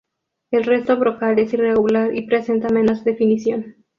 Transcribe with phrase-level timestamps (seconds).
[0.49, 3.75] El resto brocal es irregular y presenta menos definición.